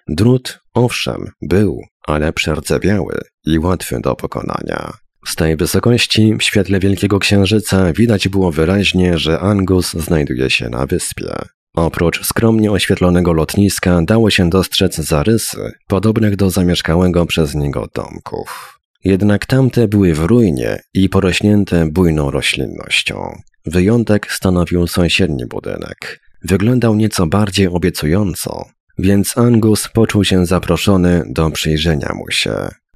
[0.07, 4.93] Drut, owszem, był, ale przerdzewiały i łatwy do pokonania.
[5.27, 10.85] Z tej wysokości, w świetle Wielkiego Księżyca, widać było wyraźnie, że Angus znajduje się na
[10.85, 11.35] wyspie.
[11.75, 18.79] Oprócz skromnie oświetlonego lotniska dało się dostrzec zarysy, podobnych do zamieszkałego przez niego domków.
[19.03, 23.35] Jednak tamte były w ruinie i porośnięte bujną roślinnością.
[23.65, 26.19] Wyjątek stanowił sąsiedni budynek.
[26.43, 28.65] Wyglądał nieco bardziej obiecująco,
[28.97, 32.53] więc Angus poczuł się zaproszony do przyjrzenia mu się.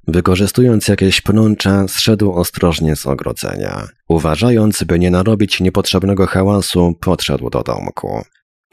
[0.08, 3.88] Wykorzystując jakieś pnącza, zszedł ostrożnie z ogrodzenia.
[4.08, 8.22] Uważając, by nie narobić niepotrzebnego hałasu, podszedł do domku.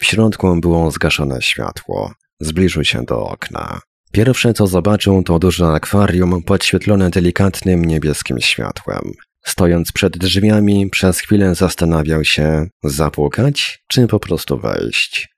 [0.01, 2.13] W środku było zgaszone światło.
[2.41, 3.81] Zbliżył się do okna.
[4.13, 9.13] Pierwsze co zobaczył to duże akwarium podświetlone delikatnym niebieskim światłem.
[9.47, 15.29] Stojąc przed drzwiami, przez chwilę zastanawiał się, zapukać czy po prostu wejść.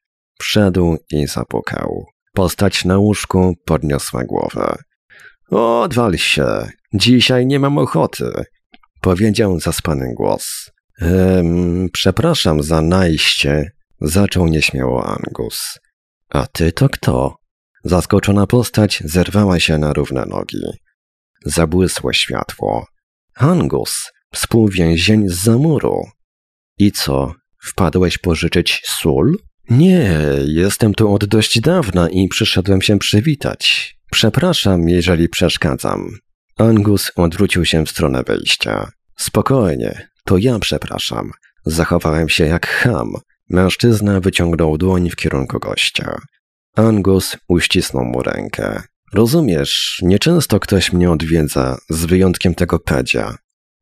[0.40, 2.07] Wszedł i zapukał.
[2.35, 4.77] Postać na łóżku podniosła głowę.
[5.51, 6.46] Odwal się,
[6.94, 8.33] dzisiaj nie mam ochoty,
[9.01, 10.70] powiedział zaspany głos.
[11.01, 13.70] Ehm, przepraszam za najście,
[14.05, 15.79] zaczął nieśmiało Angus.
[16.29, 17.37] A ty to kto?
[17.85, 20.62] Zaskoczona postać zerwała się na równe nogi.
[21.45, 22.87] Zabłysło światło.
[23.37, 26.03] Angus, współwięzień z zamuru.
[26.79, 29.37] I co, wpadłeś pożyczyć sól?
[29.71, 33.95] Nie, jestem tu od dość dawna i przyszedłem się przywitać.
[34.11, 36.11] Przepraszam, jeżeli przeszkadzam.
[36.59, 38.91] Angus odwrócił się w stronę wejścia.
[39.17, 41.31] Spokojnie, to ja przepraszam.
[41.67, 43.12] Zachowałem się jak ham.
[43.50, 46.18] Mężczyzna wyciągnął dłoń w kierunku gościa.
[46.76, 48.83] Angus uścisnął mu rękę.
[49.12, 53.37] Rozumiesz, nieczęsto ktoś mnie odwiedza, z wyjątkiem tego pedzia.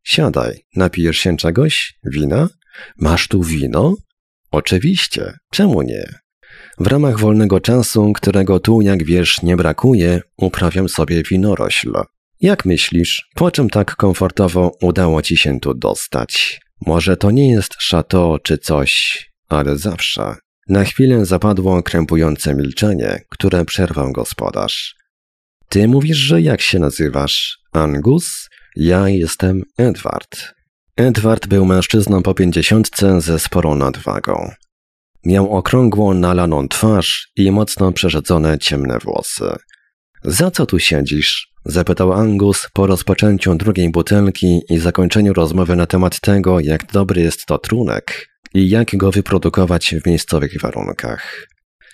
[0.04, 1.94] Siadaj, napijesz się czegoś?
[2.04, 2.48] Wina?
[2.96, 3.94] Masz tu wino?
[4.50, 6.14] Oczywiście, czemu nie?
[6.78, 11.92] W ramach wolnego czasu, którego tu, jak wiesz, nie brakuje, uprawiam sobie winorośl.
[12.40, 16.60] Jak myślisz, po czym tak komfortowo udało ci się tu dostać?
[16.86, 20.34] Może to nie jest szato czy coś, ale zawsze.
[20.68, 24.94] Na chwilę zapadło krępujące milczenie, które przerwał gospodarz.
[25.68, 27.58] Ty mówisz, że jak się nazywasz?
[27.72, 28.48] Angus?
[28.76, 30.54] Ja jestem Edward.
[30.96, 34.50] Edward był mężczyzną po pięćdziesiątce ze sporą nadwagą.
[35.24, 39.56] Miał okrągłą, nalaną twarz i mocno przerzedzone ciemne włosy.
[40.24, 41.50] Za co tu siedzisz?
[41.64, 47.46] Zapytał Angus po rozpoczęciu drugiej butelki i zakończeniu rozmowy na temat tego, jak dobry jest
[47.46, 51.48] to trunek i jak go wyprodukować w miejscowych warunkach.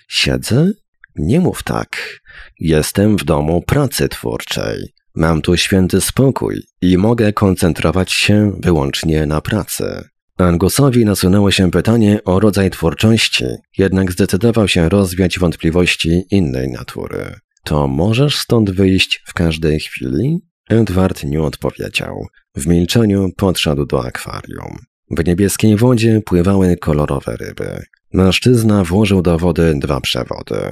[0.07, 0.71] Siedzę?
[1.15, 2.19] Nie mów tak.
[2.59, 4.93] Jestem w domu pracy twórczej.
[5.15, 10.03] Mam tu święty spokój i mogę koncentrować się wyłącznie na pracy.
[10.37, 13.45] Angusowi nasunęło się pytanie o rodzaj twórczości,
[13.77, 17.35] jednak zdecydował się rozwiać wątpliwości innej natury.
[17.63, 20.39] To możesz stąd wyjść w każdej chwili?
[20.69, 22.25] Edward nie odpowiedział.
[22.55, 24.77] W milczeniu podszedł do akwarium.
[25.11, 27.83] W niebieskiej wodzie pływały kolorowe ryby.
[28.13, 30.71] Mężczyzna włożył do wody dwa przewody.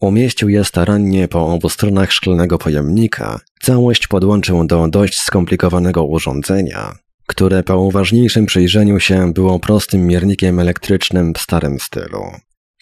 [0.00, 3.40] Umieścił je starannie po obu stronach szklanego pojemnika.
[3.62, 6.94] Całość podłączył do dość skomplikowanego urządzenia,
[7.26, 12.22] które po uważniejszym przyjrzeniu się było prostym miernikiem elektrycznym w starym stylu.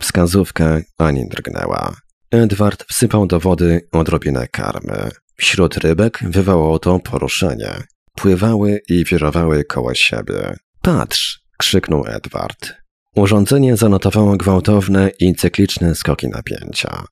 [0.01, 1.97] Wskazówka ani drgnęła.
[2.31, 5.11] Edward wsypał do wody odrobinę karmy.
[5.37, 7.73] Wśród rybek wywołało to poruszenie.
[8.15, 10.57] Pływały i wirowały koło siebie.
[10.89, 11.41] Patrz!
[11.59, 12.75] krzyknął Edward.
[13.17, 17.05] Urządzenie zanotowało gwałtowne i cykliczne skoki napięcia.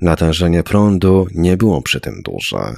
[0.00, 2.74] Natężenie prądu nie było przy tym duże.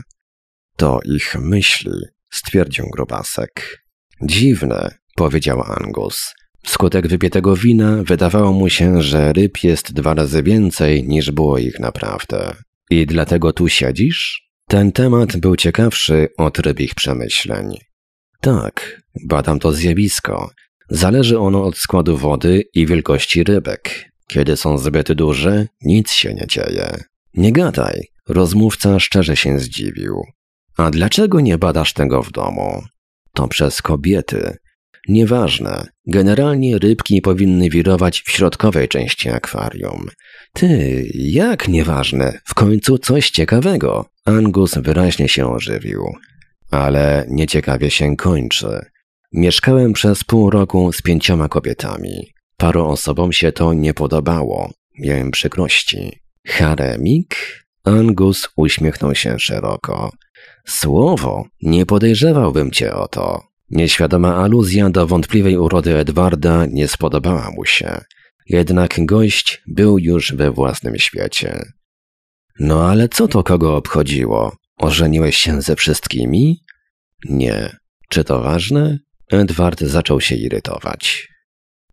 [0.76, 1.92] To ich myśli,
[2.32, 3.84] stwierdził grubasek.
[4.22, 6.34] Dziwne, powiedział Angus.
[6.62, 11.80] Wskutek wypietego wina wydawało mu się, że ryb jest dwa razy więcej niż było ich
[11.80, 12.54] naprawdę.
[12.90, 14.48] I dlatego tu siedzisz?
[14.68, 17.76] Ten temat był ciekawszy od rybich przemyśleń.
[18.44, 20.50] Tak, badam to zjawisko.
[20.90, 24.10] Zależy ono od składu wody i wielkości rybek.
[24.28, 27.04] Kiedy są zbyt duże, nic się nie dzieje.
[27.34, 30.22] Nie gadaj, rozmówca szczerze się zdziwił.
[30.76, 32.82] A dlaczego nie badasz tego w domu?
[33.32, 34.56] To przez kobiety.
[35.08, 40.08] Nieważne, generalnie rybki powinny wirować w środkowej części akwarium.
[40.52, 44.06] Ty, jak nieważne, w końcu coś ciekawego.
[44.24, 46.04] Angus wyraźnie się ożywił.
[46.74, 48.80] Ale nieciekawie się kończy.
[49.32, 52.32] Mieszkałem przez pół roku z pięcioma kobietami.
[52.56, 54.70] Paru osobom się to nie podobało.
[54.98, 56.20] Miałem przykrości.
[56.46, 57.36] Haremik?
[57.84, 60.12] Angus uśmiechnął się szeroko.
[60.66, 63.42] Słowo, nie podejrzewałbym cię o to.
[63.70, 68.00] Nieświadoma aluzja do wątpliwej urody Edwarda nie spodobała mu się.
[68.46, 71.62] Jednak gość był już we własnym świecie.
[72.60, 74.56] No ale co to kogo obchodziło?
[74.78, 76.60] Ożeniłeś się ze wszystkimi?
[77.28, 77.76] Nie.
[78.08, 78.98] Czy to ważne?
[79.30, 81.28] Edward zaczął się irytować.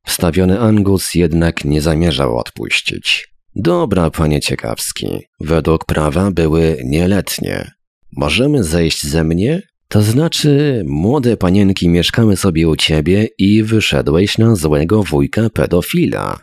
[0.06, 3.28] Wstawiony Angus jednak nie zamierzał odpuścić.
[3.56, 5.08] Dobra, panie ciekawski,
[5.40, 7.72] według prawa były nieletnie.
[8.18, 9.62] Możemy zejść ze mnie?
[9.88, 16.40] To znaczy, młode panienki mieszkały sobie u ciebie i wyszedłeś na złego wujka pedofila.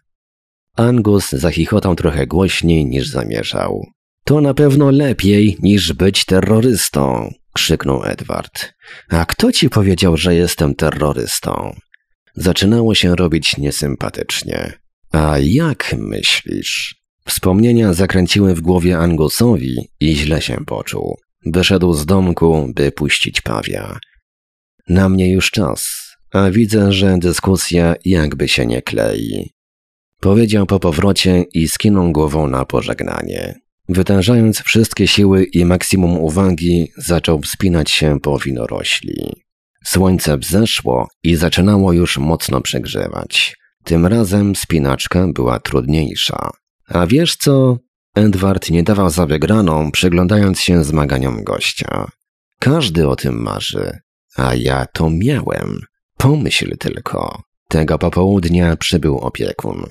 [0.77, 3.87] Angus zachichotał trochę głośniej niż zamierzał.
[4.29, 8.75] To na pewno lepiej niż być terrorystą, krzyknął Edward.
[9.09, 11.77] A kto ci powiedział, że jestem terrorystą?
[12.37, 14.73] Zaczynało się robić niesympatycznie.
[15.13, 16.97] A jak myślisz?
[17.25, 21.17] Wspomnienia zakręciły w głowie Angusowi i źle się poczuł.
[21.47, 23.99] Wyszedł z domku, by puścić pawia.
[24.89, 26.01] Na mnie już czas,
[26.33, 29.53] a widzę, że dyskusja jakby się nie klei.
[30.21, 33.68] Powiedział po powrocie i skinął głową na pożegnanie.
[33.89, 39.43] Wytężając wszystkie siły i maksimum uwagi, zaczął wspinać się po winorośli.
[39.85, 43.57] Słońce wzeszło i zaczynało już mocno przegrzewać.
[43.85, 46.51] Tym razem spinaczka była trudniejsza.
[46.89, 47.79] A wiesz co?
[48.15, 52.11] Edward nie dawał za wygraną, przyglądając się zmaganiom gościa.
[52.59, 53.99] Każdy o tym marzy,
[54.37, 55.81] a ja to miałem.
[56.17, 57.43] Pomyśl tylko.
[57.69, 59.87] Tego popołudnia przybył opiekun.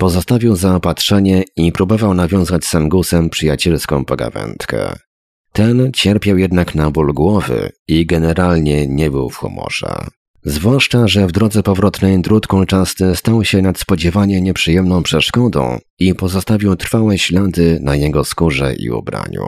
[0.00, 4.92] Pozostawił zaopatrzenie i próbował nawiązać z Angusem przyjacielską pogawędkę.
[5.52, 10.06] Ten cierpiał jednak na ból głowy i generalnie nie był w humorze.
[10.44, 17.18] Zwłaszcza, że w drodze powrotnej drut kolczasty stał się nadspodziewanie nieprzyjemną przeszkodą i pozostawił trwałe
[17.18, 19.46] ślady na jego skórze i ubraniu.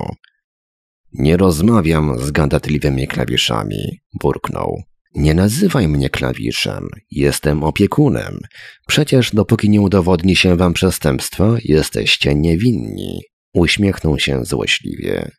[1.12, 4.82] Nie rozmawiam z gadatliwymi klawiszami, burknął.
[5.14, 8.38] Nie nazywaj mnie klawiszem, jestem opiekunem.
[8.86, 13.20] Przecież dopóki nie udowodni się wam przestępstwa, jesteście niewinni.
[13.54, 15.30] Uśmiechnął się złośliwie.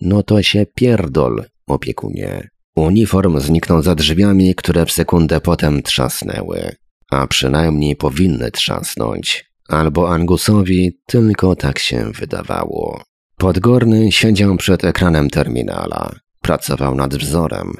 [0.00, 2.48] No to się pierdol, opiekunie.
[2.76, 6.72] Uniform zniknął za drzwiami, które w sekundę potem trzasnęły.
[7.10, 9.44] A przynajmniej powinny trzasnąć.
[9.68, 13.02] Albo Angusowi tylko tak się wydawało.
[13.36, 16.14] Podgorny siedział przed ekranem terminala.
[16.40, 17.72] Pracował nad wzorem.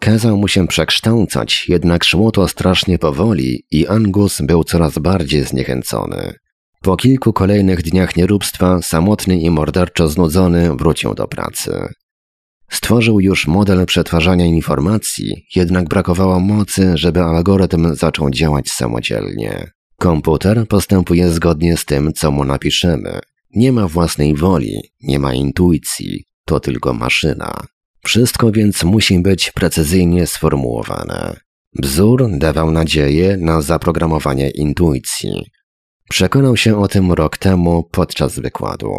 [0.00, 6.34] Kazał mu się przekształcać, jednak szło to strasznie powoli i Angus był coraz bardziej zniechęcony.
[6.82, 11.88] Po kilku kolejnych dniach nieróbstwa, samotny i morderczo znudzony, wrócił do pracy.
[12.70, 19.70] Stworzył już model przetwarzania informacji, jednak brakowało mocy, żeby algorytm zaczął działać samodzielnie.
[19.96, 23.18] Komputer postępuje zgodnie z tym, co mu napiszemy.
[23.54, 27.66] Nie ma własnej woli, nie ma intuicji, to tylko maszyna.
[28.08, 31.36] Wszystko więc musi być precyzyjnie sformułowane.
[31.74, 35.46] Bzór dawał nadzieję na zaprogramowanie intuicji.
[36.10, 38.92] Przekonał się o tym rok temu podczas wykładu.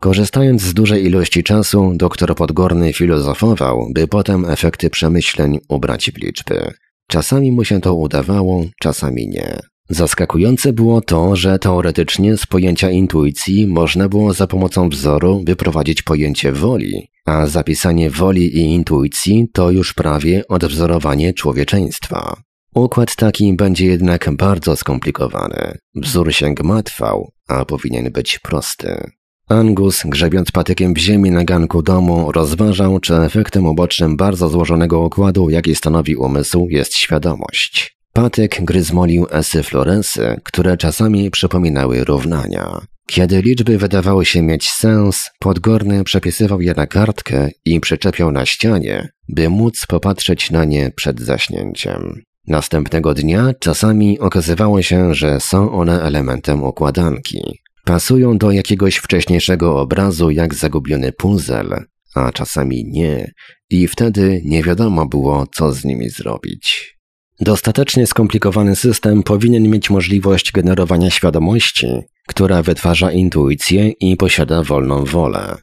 [0.00, 6.72] Korzystając z dużej ilości czasu, doktor Podgorny filozofował, by potem efekty przemyśleń ubrać w liczby.
[7.08, 9.60] Czasami mu się to udawało, czasami nie.
[9.88, 16.52] Zaskakujące było to, że teoretycznie z pojęcia intuicji można było za pomocą wzoru wyprowadzić pojęcie
[16.52, 22.36] woli, a zapisanie woli i intuicji to już prawie odwzorowanie człowieczeństwa.
[22.74, 25.78] Układ taki będzie jednak bardzo skomplikowany.
[25.94, 29.10] Wzór się gmatwał, a powinien być prosty.
[29.48, 35.50] Angus, grzebiąc patykiem w ziemi na ganku domu, rozważał, czy efektem ubocznym bardzo złożonego układu,
[35.50, 37.96] jaki stanowi umysł, jest świadomość.
[38.12, 42.80] Patyk gryzmolił esy florensy, które czasami przypominały równania.
[43.10, 49.08] Kiedy liczby wydawały się mieć sens, Podgorny przepisywał je na kartkę i przyczepiał na ścianie,
[49.28, 52.22] by móc popatrzeć na nie przed zaśnięciem.
[52.46, 57.40] Następnego dnia czasami okazywało się, że są one elementem układanki.
[57.84, 61.84] Pasują do jakiegoś wcześniejszego obrazu jak zagubiony puzzle,
[62.14, 63.32] a czasami nie,
[63.70, 66.96] i wtedy nie wiadomo było, co z nimi zrobić.
[67.40, 71.86] Dostatecznie skomplikowany system powinien mieć możliwość generowania świadomości,
[72.30, 75.56] która wytwarza intuicję i posiada wolną wolę.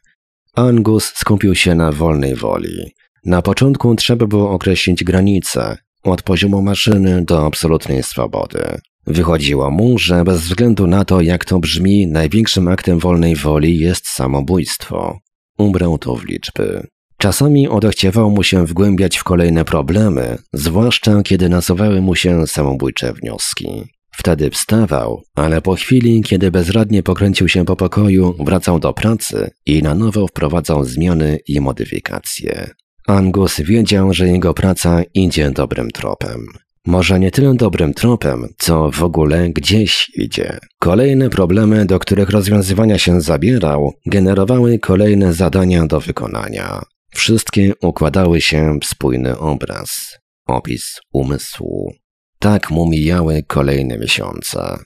[0.54, 2.92] Angus skupił się na wolnej woli.
[3.24, 8.78] Na początku trzeba było określić granice, od poziomu maszyny do absolutnej swobody.
[9.06, 14.06] Wychodziło mu, że bez względu na to, jak to brzmi, największym aktem wolnej woli jest
[14.08, 15.18] samobójstwo.
[15.58, 16.86] Ubrał to w liczby.
[17.18, 23.97] Czasami odechciewało mu się wgłębiać w kolejne problemy, zwłaszcza kiedy nasuwały mu się samobójcze wnioski.
[24.18, 29.82] Wtedy wstawał, ale po chwili, kiedy bezradnie pokręcił się po pokoju, wracał do pracy i
[29.82, 32.70] na nowo wprowadzał zmiany i modyfikacje.
[33.06, 36.46] Angus wiedział, że jego praca idzie dobrym tropem.
[36.86, 40.58] Może nie tyle dobrym tropem, co w ogóle gdzieś idzie.
[40.78, 46.82] Kolejne problemy, do których rozwiązywania się zabierał, generowały kolejne zadania do wykonania.
[47.14, 51.92] Wszystkie układały się w spójny obraz, opis umysłu.
[52.38, 54.78] Tak mu mijały kolejne miesiące.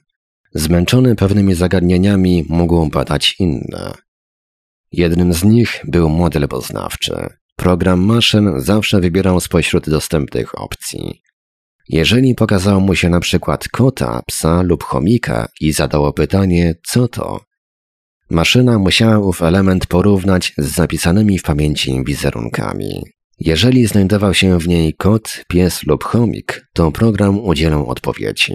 [0.54, 3.92] Zmęczony pewnymi zagadnieniami mógł badać inne.
[4.92, 7.14] Jednym z nich był model poznawczy.
[7.56, 11.22] Program maszyn zawsze wybierał spośród dostępnych opcji.
[11.88, 17.40] Jeżeli pokazało mu się na przykład kota, psa lub chomika i zadało pytanie, co to,
[18.32, 23.02] Maszyna musiała ów element porównać z zapisanymi w pamięci wizerunkami.
[23.44, 28.54] Jeżeli znajdował się w niej kot, pies lub chomik, to program udzielał odpowiedzi.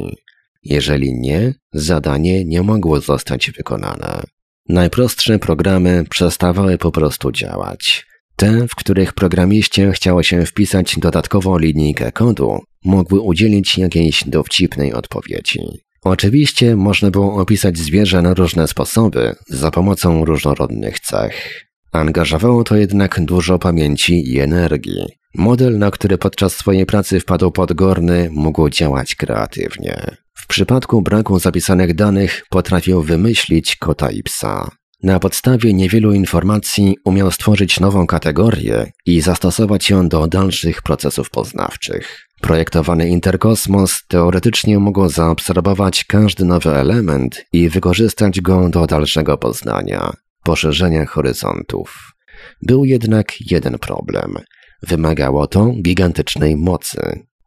[0.64, 4.24] Jeżeli nie, zadanie nie mogło zostać wykonane.
[4.70, 8.06] Najprostsze programy przestawały po prostu działać.
[8.36, 15.60] Te, w których programiście chciało się wpisać dodatkową linijkę kodu, mogły udzielić jakiejś dowcipnej odpowiedzi.
[16.04, 21.67] Oczywiście można było opisać zwierzę na różne sposoby, za pomocą różnorodnych cech.
[21.92, 25.06] Angażowało to jednak dużo pamięci i energii.
[25.36, 30.18] Model, na który podczas swojej pracy wpadł Podgorny, mógł działać kreatywnie.
[30.34, 34.72] W przypadku braku zapisanych danych potrafił wymyślić kota i psa.
[35.04, 42.28] Na podstawie niewielu informacji umiał stworzyć nową kategorię i zastosować ją do dalszych procesów poznawczych.
[42.42, 50.14] Projektowany interkosmos teoretycznie mógł zaobserwować każdy nowy element i wykorzystać go do dalszego poznania,
[50.48, 52.14] poszerzenia horyzontów.
[52.62, 54.36] Był jednak jeden problem.
[54.82, 57.00] Wymagało to gigantycznej mocy.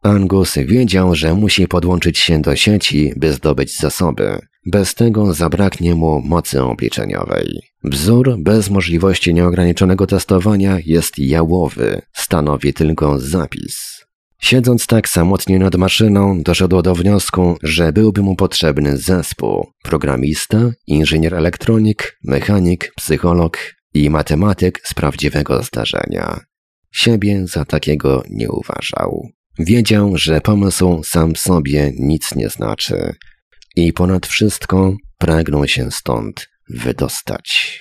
[0.03, 4.39] Angus wiedział, że musi podłączyć się do sieci, by zdobyć zasoby.
[4.65, 7.47] Bez tego zabraknie mu mocy obliczeniowej.
[7.83, 14.05] Wzór bez możliwości nieograniczonego testowania jest jałowy, stanowi tylko zapis.
[14.41, 21.35] Siedząc tak samotnie nad maszyną, doszedł do wniosku, że byłby mu potrzebny zespół: programista, inżynier
[21.35, 23.57] elektronik, mechanik, psycholog
[23.93, 26.39] i matematyk z prawdziwego zdarzenia.
[26.91, 29.29] Siebie za takiego nie uważał.
[29.59, 33.15] Wiedział, że pomysł sam sobie nic nie znaczy
[33.75, 37.79] i ponad wszystko pragnął się stąd wydostać.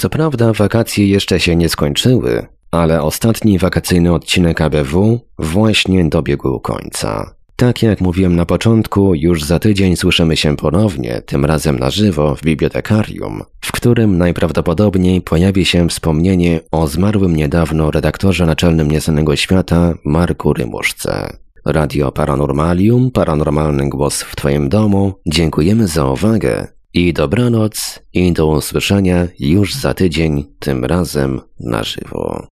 [0.00, 7.34] Co prawda wakacje jeszcze się nie skończyły, ale ostatni wakacyjny odcinek ABW właśnie dobiegł końca.
[7.56, 12.34] Tak jak mówiłem na początku, już za tydzień słyszymy się ponownie, tym razem na żywo
[12.34, 19.94] w bibliotekarium, w którym najprawdopodobniej pojawi się wspomnienie o zmarłym niedawno redaktorze naczelnym Niesanego Świata
[20.04, 21.36] Marku Rymuszce.
[21.66, 25.12] Radio Paranormalium, paranormalny głos w Twoim domu.
[25.26, 32.46] Dziękujemy za uwagę i dobranoc i do usłyszenia już za tydzień, tym razem na żywo.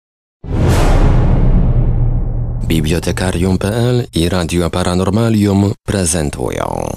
[2.67, 6.93] Bibliotekarium.pl i Radio Paranormalium prezentują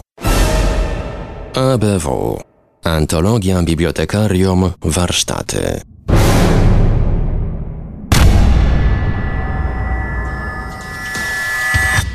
[1.53, 2.39] ABW
[2.83, 5.92] Antologia Bibliotekarium Warsztaty